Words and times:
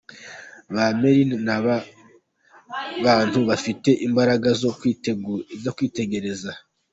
Ba 0.73 0.85
Milena 0.99 1.35
ni 1.57 1.63
ba 1.65 1.77
bantu 3.05 3.39
bafite 3.49 3.89
imbaraga 4.07 4.49
zo 5.63 5.69
kwitegereza 5.77 6.51